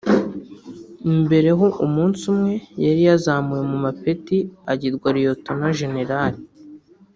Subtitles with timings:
[1.23, 2.53] mbere ho umunsi umwe
[2.85, 4.37] yari yazamuwe mu mapeti
[4.71, 6.33] agirwa lieutenant General